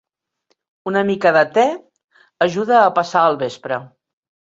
Una 0.91 1.03
mica 1.09 1.35
de 1.37 1.45
te 1.59 1.67
ajuda 2.49 2.83
a 2.83 2.91
passar 2.99 3.31
el 3.33 3.43
vespre. 3.47 3.83